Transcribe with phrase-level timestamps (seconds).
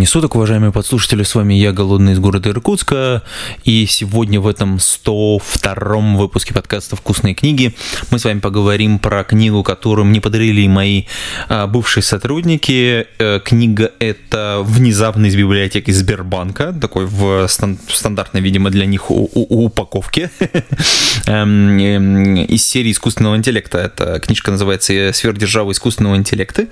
[0.00, 3.22] времени суток, уважаемые подслушатели, с вами я, Голодный из города Иркутска,
[3.64, 7.74] и сегодня в этом 102-м выпуске подкаста «Вкусные книги»
[8.10, 11.04] мы с вами поговорим про книгу, которую мне подарили мои
[11.50, 13.08] а, бывшие сотрудники.
[13.18, 20.30] Э, книга это внезапно из библиотеки Сбербанка, такой в стандартной, видимо, для них упаковке
[21.26, 23.78] эм, эм, из серии искусственного интеллекта.
[23.78, 26.68] Эта книжка называется «Сверхдержава искусственного интеллекта».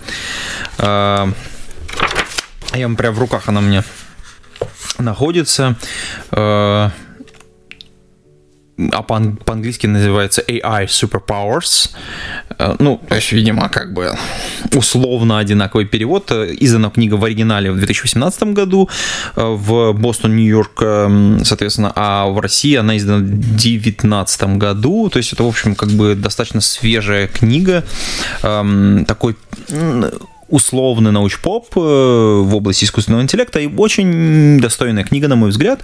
[2.74, 3.82] Я вам прям в руках она мне
[4.98, 5.76] находится.
[6.32, 6.90] Э,
[8.92, 11.90] а по-английски называется AI Superpowers.
[12.58, 14.12] Э, ну, то есть, видимо, как бы
[14.74, 16.30] условно одинаковый перевод.
[16.30, 18.88] Издана книга в оригинале в 2018 году
[19.34, 25.08] э, в Бостон, Нью-Йорк, соответственно, а в России она издана в 2019 году.
[25.08, 27.84] То есть это, в общем, как бы достаточно свежая книга.
[28.42, 29.36] Эм, такой
[30.48, 35.80] условный научпоп э, в области искусственного интеллекта и очень достойная книга, на мой взгляд.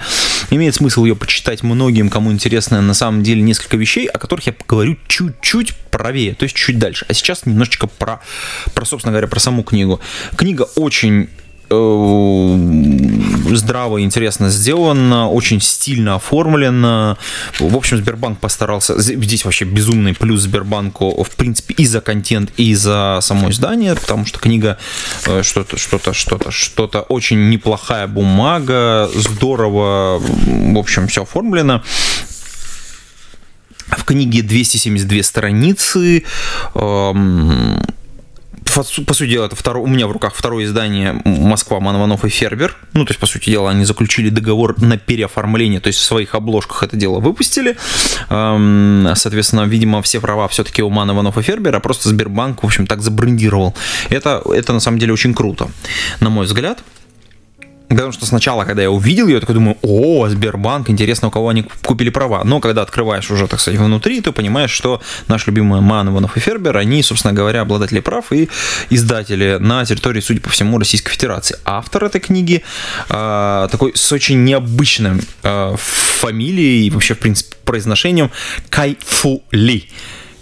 [0.51, 4.53] Имеет смысл ее почитать многим, кому интересно на самом деле несколько вещей, о которых я
[4.53, 7.07] поговорю чуть-чуть правее, то есть чуть дальше.
[7.09, 8.21] А сейчас немножечко про,
[8.75, 10.01] про собственно говоря, про саму книгу.
[10.37, 11.29] Книга очень
[13.57, 17.17] здраво и интересно сделано, очень стильно оформлено.
[17.59, 19.01] В общем, Сбербанк постарался.
[19.01, 24.27] Здесь вообще безумный плюс Сбербанку, в принципе, и за контент, и за само издание, потому
[24.27, 24.79] что книга
[25.27, 31.83] э, что-то, что-то, что-то, что-то очень неплохая бумага, здорово, в общем, все оформлено.
[33.87, 36.25] В книге 272 страницы.
[36.75, 37.81] Эм,
[38.75, 42.77] по сути дела, это второе, у меня в руках второе издание Москва, Манованов и Фербер.
[42.93, 46.35] Ну, то есть, по сути дела, они заключили договор на переоформление, то есть в своих
[46.35, 47.77] обложках это дело выпустили.
[48.29, 53.75] Соответственно, видимо, все права все-таки у Манованов и Фербера, просто Сбербанк, в общем, так забрендировал.
[54.11, 55.69] Это, это на самом деле очень круто,
[56.21, 56.83] на мой взгляд.
[57.95, 61.49] Потому что сначала, когда я увидел ее, я такой думаю, о, Сбербанк, интересно, у кого
[61.49, 62.43] они купили права.
[62.45, 66.77] Но когда открываешь уже, так сказать, внутри, ты понимаешь, что наш любимый Манованов и Фербер,
[66.77, 68.49] они, собственно говоря, обладатели прав и
[68.91, 71.57] издатели на территории, судя по всему, Российской Федерации.
[71.65, 72.63] Автор этой книги
[73.09, 78.31] э, такой с очень необычным э, фамилией и вообще, в принципе, произношением
[78.71, 79.89] Кайфули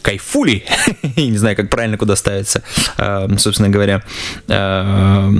[0.02, 0.64] кайфули,
[1.16, 2.62] не знаю, как правильно куда ставится,
[2.98, 4.02] э, собственно говоря,
[4.48, 5.30] э,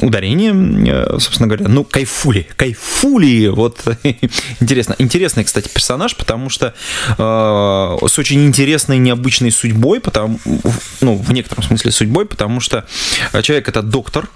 [0.00, 0.52] ударение,
[0.88, 3.82] э, собственно говоря, ну, кайфули, кайфули, вот,
[4.60, 6.74] интересно, интересный, кстати, персонаж, потому что
[7.16, 10.38] с очень интересной, необычной судьбой, потому,
[11.00, 12.84] ну, в некотором смысле судьбой, потому что
[13.42, 14.28] человек это доктор,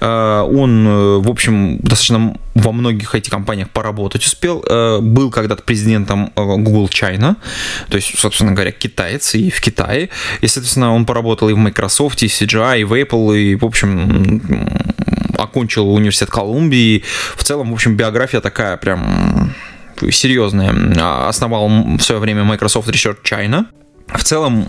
[0.00, 4.64] он, э, в общем, достаточно во многих этих компаниях поработать успел.
[4.68, 7.36] Э, был когда-то президентом Google China,
[7.88, 10.10] то есть, собственно говоря, китаец и в Китае.
[10.40, 13.64] И, соответственно, он поработал и в Microsoft, и в CGI, и в Apple, и, в
[13.64, 14.70] общем,
[15.38, 17.02] окончил университет Колумбии.
[17.36, 19.54] В целом, в общем, биография такая прям
[20.10, 21.28] серьезная.
[21.28, 23.66] Основал в свое время Microsoft Research China.
[24.08, 24.68] В целом,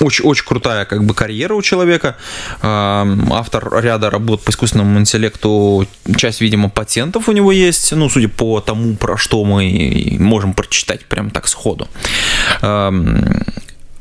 [0.00, 2.16] очень-очень крутая как бы карьера у человека.
[2.62, 5.86] Автор ряда работ по искусственному интеллекту,
[6.16, 11.04] часть, видимо, патентов у него есть, ну, судя по тому, про что мы можем прочитать
[11.06, 11.88] прям так сходу.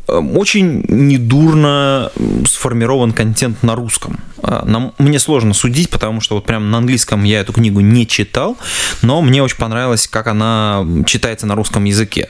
[0.07, 2.11] Очень недурно
[2.47, 4.17] сформирован контент на русском.
[4.41, 8.07] А, нам, мне сложно судить, потому что вот прям на английском я эту книгу не
[8.07, 8.55] читал,
[9.01, 12.29] но мне очень понравилось, как она читается на русском языке.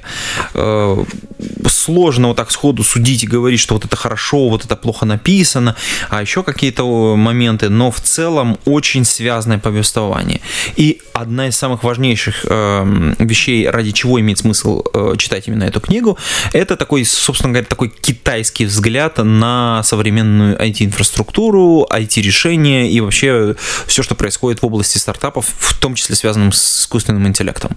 [1.69, 5.75] Сложно вот так сходу судить и говорить, что вот это хорошо, вот это плохо написано,
[6.09, 10.41] а еще какие-то моменты, но в целом очень связанное повествование.
[10.75, 15.79] И одна из самых важнейших э, вещей, ради чего имеет смысл э, читать именно эту
[15.79, 16.17] книгу,
[16.53, 23.55] это такой, собственно говоря, такой китайский взгляд на современную IT-инфраструктуру, IT-решения и вообще
[23.87, 27.71] все, что происходит в области стартапов, в том числе связанным с искусственным интеллектом.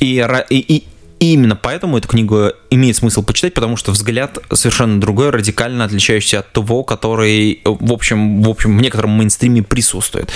[0.00, 0.84] И, и
[1.24, 6.40] и именно поэтому эту книгу имеет смысл почитать, потому что взгляд совершенно другой, радикально отличающийся
[6.40, 10.30] от того, который, в общем, в общем, в некотором мейнстриме присутствует.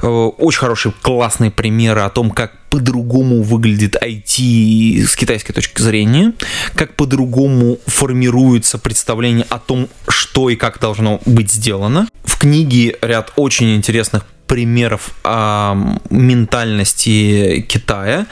[0.00, 6.32] Э, очень хорошие, классные примеры о том, как по-другому выглядит IT с китайской точки зрения,
[6.74, 12.08] как по-другому формируется представление о том, что и как должно быть сделано.
[12.24, 15.74] В книге ряд очень интересных примеров а,
[16.10, 18.26] ментальности Китая.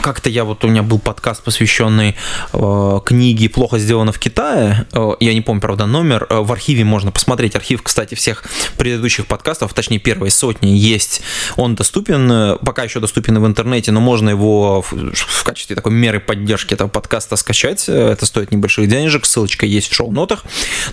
[0.00, 2.16] Как-то я вот у меня был подкаст, посвященный
[2.52, 4.84] а, книге «Плохо сделано в Китае».
[4.90, 6.26] А, я не помню, правда, номер.
[6.28, 7.54] А, в архиве можно посмотреть.
[7.54, 8.42] Архив, кстати, всех
[8.78, 11.22] предыдущих подкастов, точнее, первой сотни есть.
[11.54, 16.18] Он доступен, пока еще доступен в интернете, но можно его в, в качестве такой меры
[16.18, 17.88] поддержки этого подкаста скачать.
[17.88, 19.24] Это стоит небольших денежек.
[19.24, 20.42] Ссылочка есть в шоу-нотах.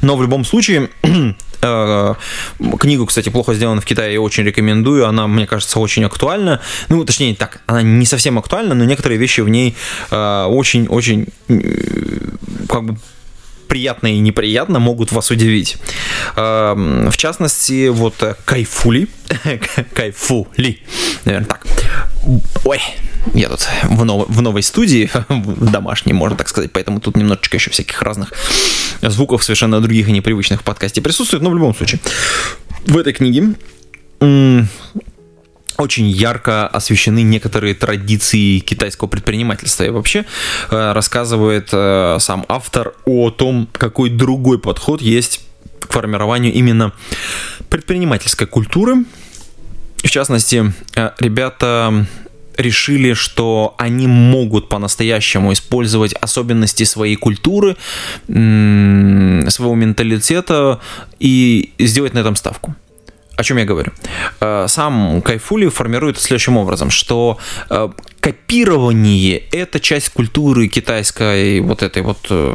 [0.01, 0.91] Но в любом случае,
[1.61, 5.07] книгу, кстати, «Плохо сделано в Китае» я очень рекомендую.
[5.07, 6.59] Она, мне кажется, очень актуальна.
[6.89, 9.75] Ну, точнее, так, она не совсем актуальна, но некоторые вещи в ней
[10.09, 11.27] очень-очень
[12.67, 12.97] как бы
[13.71, 15.77] приятно и неприятно могут вас удивить.
[16.35, 19.07] Эм, в частности, вот э, кайфули,
[19.93, 20.79] кайфули,
[21.23, 21.65] наверное, так.
[22.65, 22.81] Ой,
[23.33, 27.55] я тут в, нов- в новой студии, в домашней, можно так сказать, поэтому тут немножечко
[27.55, 28.33] еще всяких разных
[29.01, 32.01] звуков совершенно других и непривычных в подкасте присутствует, но в любом случае.
[32.85, 33.55] В этой книге
[35.77, 39.83] очень ярко освещены некоторые традиции китайского предпринимательства.
[39.83, 40.25] И вообще
[40.69, 45.41] э, рассказывает э, сам автор о том, какой другой подход есть
[45.79, 46.93] к формированию именно
[47.69, 49.05] предпринимательской культуры.
[50.03, 52.07] В частности, э, ребята
[52.57, 57.77] решили, что они могут по-настоящему использовать особенности своей культуры,
[58.27, 60.79] своего менталитета
[61.19, 62.75] и сделать на этом ставку
[63.41, 63.91] о чем я говорю?
[64.39, 67.37] Э, сам Кайфули формирует следующим образом, что
[67.69, 67.89] э,
[68.19, 72.53] копирование– это часть культуры китайской вот этой вот э,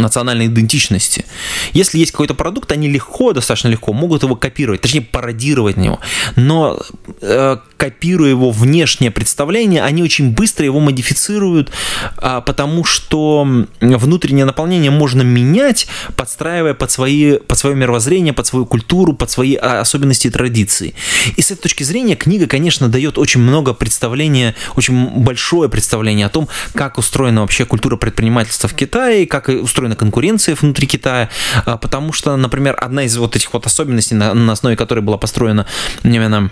[0.00, 1.24] национальной идентичности.
[1.72, 6.00] Если есть какой-то продукт, они легко, достаточно легко могут его копировать, точнее пародировать на него.
[6.36, 6.80] Но
[7.20, 11.70] э, копируя его внешнее представление, они очень быстро его модифицируют,
[12.18, 13.46] э, потому что
[13.80, 15.86] внутреннее наполнение можно менять,
[16.16, 20.94] подстраивая под, свои, под свое мировоззрение, под свою культуру, под свои а, особенности и традиции.
[21.36, 26.30] И с этой точки зрения книга, конечно, дает очень много представления, очень большое представление о
[26.30, 31.28] том, как устроена вообще культура предпринимательства в Китае, как устроена устроена конкуренция внутри Китая,
[31.64, 35.16] а, потому что, например, одна из вот этих вот особенностей, на, на основе которой была
[35.16, 35.66] построена
[36.04, 36.50] именно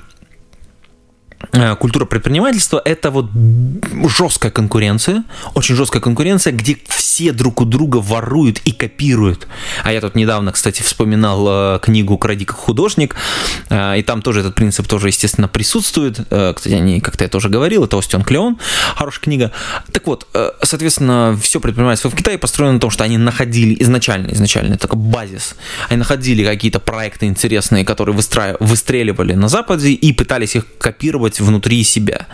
[1.78, 3.26] культура предпринимательства– это вот
[4.08, 5.24] жесткая конкуренция,
[5.54, 9.46] очень жесткая конкуренция, где все друг у друга воруют и копируют.
[9.84, 13.16] А я тут недавно, кстати, вспоминал э, книгу «Кради как художник»,
[13.70, 16.18] э, и там тоже этот принцип тоже, естественно, присутствует.
[16.18, 18.58] Кстати, они, как-то я тоже говорил, это Остен Клеон,
[18.94, 19.52] хорошая книга.
[19.92, 20.26] Так вот,
[20.62, 24.98] соответственно, все предпринимательство в Китае построено на том, что они находили изначально, изначально, это такой
[24.98, 25.56] базис,
[25.88, 28.56] они находили какие-то проекты интересные, которые выстраив...
[28.60, 32.26] выстреливали на Западе и пытались их копировать делать внутри себя.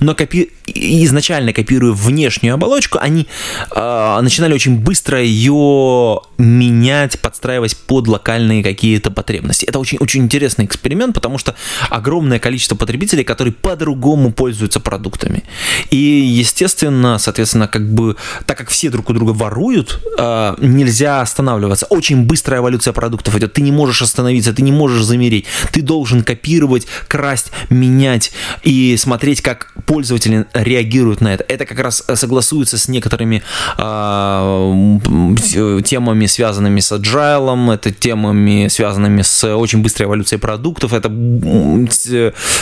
[0.00, 0.50] Но копи...
[0.66, 3.26] изначально копируя внешнюю оболочку, они
[3.74, 9.66] э, начинали очень быстро ее менять, подстраиваясь под локальные какие-то потребности.
[9.66, 11.54] Это очень, очень интересный эксперимент, потому что
[11.90, 15.42] огромное количество потребителей, которые по-другому пользуются продуктами.
[15.90, 18.16] И, естественно, соответственно, как бы,
[18.46, 21.86] так как все друг у друга воруют, э, нельзя останавливаться.
[21.86, 23.52] Очень быстрая эволюция продуктов идет.
[23.52, 25.46] Ты не можешь остановиться, ты не можешь замереть.
[25.72, 28.32] Ты должен копировать, красть, менять
[28.62, 31.44] и смотреть, как пользователи реагируют на это.
[31.48, 33.42] Это как раз согласуется с некоторыми
[33.78, 41.08] э, темами, связанными с agile, это темами, связанными с очень быстрой эволюцией продуктов, это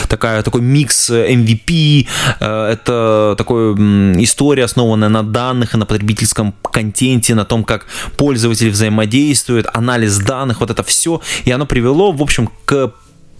[0.07, 2.07] такая, такой микс MVP,
[2.39, 3.73] э, это такая
[4.21, 7.85] история, основанная на данных и на потребительском контенте, на том, как
[8.17, 12.91] пользователи взаимодействуют, анализ данных, вот это все, и оно привело, в общем, к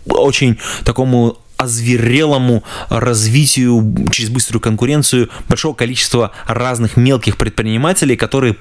[0.07, 8.55] очень такому озверелому развитию через быструю конкуренцию большого количества разных мелких предпринимателей, которые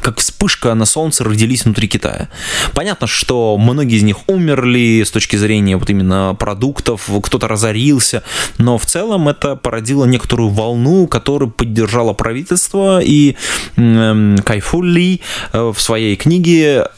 [0.00, 2.28] как вспышка на солнце родились внутри Китая.
[2.74, 8.22] Понятно, что многие из них умерли с точки зрения вот именно продуктов, кто-то разорился,
[8.58, 13.36] но в целом это породило некоторую волну, которую поддержало правительство, и
[13.76, 15.20] Кайфу Ли
[15.52, 16.88] э, в своей книге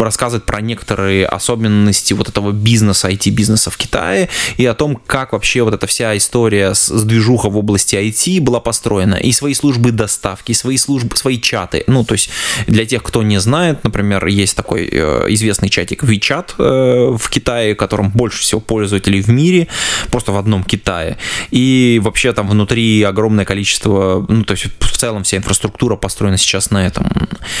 [0.00, 5.62] рассказывает про некоторые особенности вот этого бизнеса, IT-бизнеса в Китае, и о том, как вообще
[5.62, 10.52] вот эта вся история с движуха в области IT была построена, и свои службы доставки,
[10.52, 12.30] и свои службы, свои чаты, ну, то есть
[12.66, 17.74] для тех, кто не знает, например, есть такой э, известный чатик WeChat э, в Китае,
[17.74, 19.68] которым больше всего пользователей в мире,
[20.10, 21.18] просто в одном Китае.
[21.50, 26.70] И вообще там внутри огромное количество, ну, то есть в целом вся инфраструктура построена сейчас
[26.70, 27.06] на этом.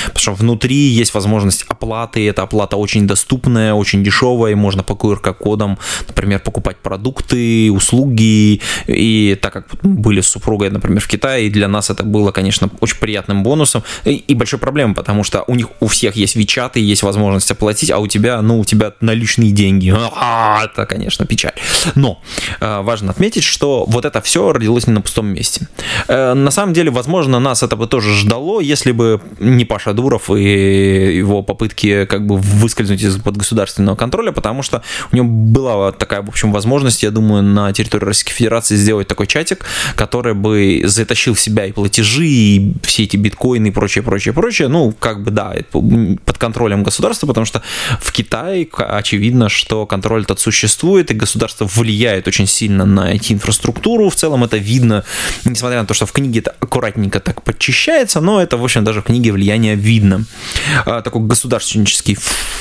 [0.06, 4.94] Потому что внутри есть возможность оплаты, эта оплата очень доступная, очень дешевая, и можно по
[4.94, 8.60] QR-кодам, например, покупать продукты, услуги.
[8.86, 12.70] И так как были с супругой, например, в Китае, и для нас это было, конечно,
[12.80, 13.82] очень приятным бонусом
[14.34, 18.06] большой проблемой, потому что у них у всех есть вичаты, есть возможность оплатить, а у
[18.06, 19.94] тебя, ну, у тебя наличные деньги.
[20.18, 21.52] А, это, конечно, печаль.
[21.94, 22.20] Но
[22.60, 25.68] э, важно отметить, что вот это все родилось не на пустом месте.
[26.08, 30.30] Э, на самом деле, возможно, нас это бы тоже ждало, если бы не Паша Дуров
[30.30, 36.22] и его попытки как бы выскользнуть из-под государственного контроля, потому что у него была такая,
[36.22, 39.64] в общем, возможность, я думаю, на территории Российской Федерации сделать такой чатик,
[39.94, 44.32] который бы затащил в себя и платежи, и все эти биткоины и прочее, прочее прочее,
[44.32, 44.68] прочее.
[44.68, 47.62] Ну, как бы, да, под контролем государства, потому что
[48.00, 54.08] в Китае очевидно, что контроль этот существует, и государство влияет очень сильно на IT-инфраструктуру.
[54.08, 55.04] В целом это видно,
[55.44, 59.00] несмотря на то, что в книге это аккуратненько так подчищается, но это, в общем, даже
[59.00, 60.24] в книге влияние видно.
[60.86, 62.16] А, такой государственнический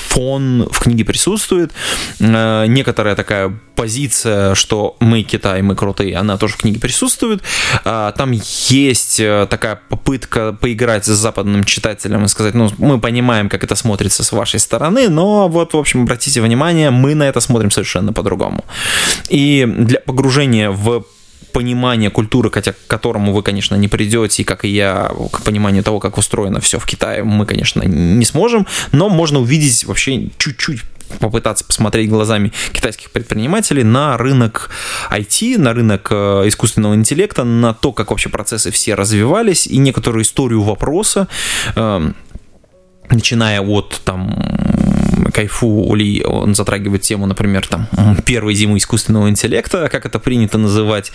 [0.09, 1.71] фон в книге присутствует.
[2.19, 7.41] А, некоторая такая позиция, что мы Китай, мы крутые, она тоже в книге присутствует.
[7.83, 11.09] А, там есть э, такая попытка поиграть с
[11.45, 15.73] западным читателем и сказать, ну, мы понимаем, как это смотрится с вашей стороны, но вот,
[15.73, 18.63] в общем, обратите внимание, мы на это смотрим совершенно по-другому.
[19.31, 21.03] И для погружения в
[21.53, 25.83] понимание культуры, хотя к которому вы, конечно, не придете, и как и я, к пониманию
[25.83, 30.81] того, как устроено все в Китае, мы, конечно, не сможем, но можно увидеть вообще чуть-чуть
[31.19, 34.69] попытаться посмотреть глазами китайских предпринимателей на рынок
[35.11, 40.23] IT, на рынок э, искусственного интеллекта, на то, как вообще процессы все развивались, и некоторую
[40.23, 41.27] историю вопроса,
[41.75, 42.15] эм,
[43.09, 47.89] начиная от там Кайфу Ли, он затрагивает тему, например, там,
[48.25, 51.11] первой зимы искусственного интеллекта, как это принято называть,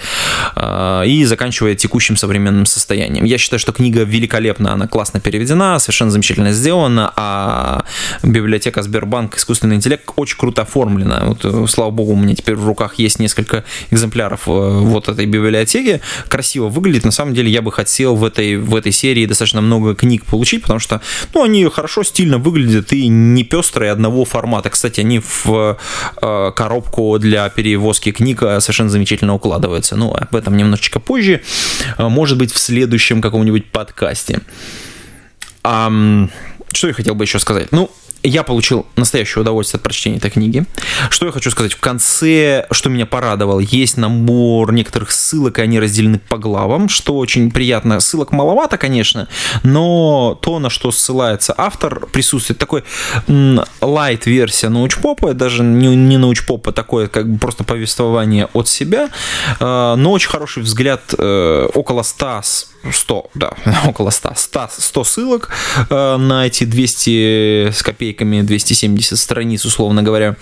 [0.55, 3.25] а, и заканчивая текущим современным состоянием.
[3.25, 7.85] Я считаю, что книга великолепна, она классно переведена, совершенно замечательно сделана, а
[8.23, 11.23] библиотека Сбербанк искусственный интеллект очень круто оформлена.
[11.25, 15.25] Вот, э, слава богу, у меня теперь в руках есть несколько экземпляров э, вот этой
[15.25, 16.03] библиотеки.
[16.29, 17.07] Красиво выглядит.
[17.07, 20.61] На самом деле я бы хотел в этой, в этой серии достаточно много книг получить,
[20.61, 21.01] потому что
[21.33, 24.71] ну, они хорошо, стильно выглядят и не пестрые одного одного формата.
[24.71, 25.79] Кстати, они в
[26.23, 29.97] э, коробку для перевозки книг э, совершенно замечательно укладываются.
[29.97, 31.41] Ну, об этом немножечко позже.
[31.99, 34.41] Э, может быть, в следующем каком-нибудь подкасте.
[35.63, 35.91] А,
[36.73, 37.73] что я хотел бы еще сказать?
[37.73, 37.91] Ну,
[38.23, 40.65] я получил настоящее удовольствие от прочтения этой книги.
[41.11, 41.73] Что я хочу сказать?
[41.73, 47.17] В конце, что меня порадовало, есть набор некоторых ссылок, и они разделены по главам, что
[47.17, 48.01] очень приятно.
[48.01, 49.29] Ссылок маловато, конечно,
[49.63, 52.85] но то, на что ссылается автор, присутствует такой
[53.81, 59.09] лайт-версия научпопа, даже не, не научпопа, такое как бы просто повествование от себя,
[59.59, 62.31] э, но очень хороший взгляд, э, около 100
[62.91, 63.53] 100, да,
[63.87, 65.51] около 100, 100, 100 ссылок
[65.91, 70.37] э, на эти 200 с копейками, 270 страниц, условно говоря.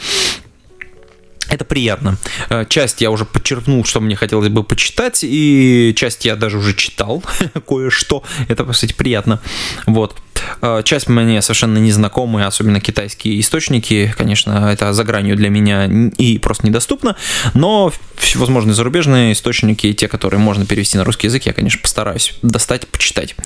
[1.49, 2.19] Это приятно.
[2.51, 6.75] Э, часть я уже подчеркнул, что мне хотелось бы почитать, и часть я даже уже
[6.75, 7.23] читал
[7.67, 8.23] кое-что.
[8.49, 9.41] Это, кстати, приятно.
[9.87, 10.17] Вот.
[10.61, 16.39] Э, часть мне совершенно незнакомые, особенно китайские источники, конечно, это за гранью для меня и
[16.39, 17.17] просто недоступно,
[17.55, 22.87] но всевозможные зарубежные источники, те, которые можно перевести на русский язык, я, конечно, постараюсь достать,
[22.89, 23.37] почитать,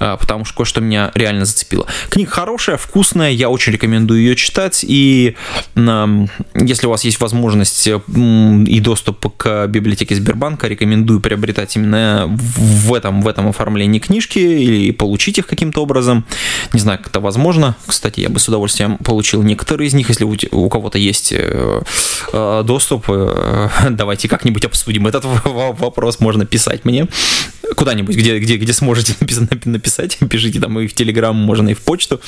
[0.00, 1.86] э, потому что кое-что меня реально зацепило.
[2.10, 5.36] Книга хорошая, вкусная, я очень рекомендую ее читать, и
[5.74, 13.22] если у вас есть возможность и доступ к библиотеке Сбербанка, рекомендую приобретать именно в этом,
[13.22, 16.24] в этом оформлении книжки или получить их каким-то образом.
[16.72, 17.76] Не знаю, как это возможно.
[17.86, 20.08] Кстати, я бы с удовольствием получил некоторые из них.
[20.08, 21.82] Если у кого-то есть э,
[22.32, 26.20] э, доступ, э, давайте как-нибудь обсудим этот вопрос.
[26.20, 27.06] Можно писать мне
[27.74, 30.18] куда-нибудь, где, где, где сможете написать, написать.
[30.30, 32.20] Пишите там и в Телеграм, можно и в почту,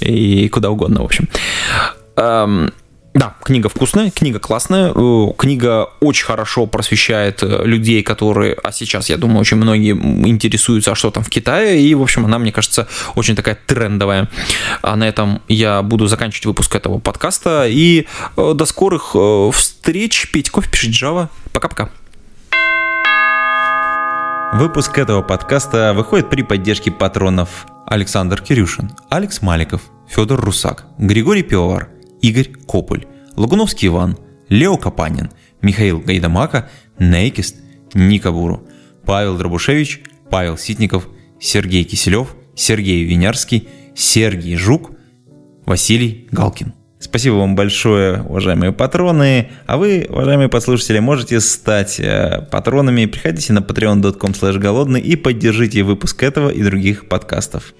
[0.00, 1.28] и куда угодно, в общем.
[3.12, 9.10] Да, книга вкусная, книга классная, э, книга очень хорошо просвещает э, людей, которые, а сейчас,
[9.10, 9.94] я думаю, очень многие
[10.28, 12.86] интересуются, а что там в Китае, и, в общем, она, мне кажется,
[13.16, 14.28] очень такая трендовая.
[14.82, 19.16] А на этом я буду заканчивать выпуск этого подкаста, и э, до скорых
[19.54, 21.28] встреч, пить кофе, пишите Java.
[21.52, 21.90] Пока-пока.
[24.52, 31.88] Выпуск этого подкаста выходит при поддержке патронов Александр Кирюшин, Алекс Маликов, Федор Русак, Григорий Пивовар–
[32.22, 35.30] Игорь Кополь, Лагуновский Иван, Лео Капанин,
[35.62, 37.56] Михаил Гайдамака, Нейкист,
[37.94, 38.66] Ника Буру,
[39.04, 41.08] Павел Дробушевич, Павел Ситников,
[41.40, 44.92] Сергей Киселев, Сергей Винярский, Сергей Жук,
[45.66, 46.74] Василий Галкин.
[47.00, 49.48] Спасибо вам большое, уважаемые патроны.
[49.66, 53.06] А вы, уважаемые послушатели, можете стать э, патронами.
[53.06, 57.74] Приходите на patreon.com голодный и поддержите выпуск этого и других подкастов.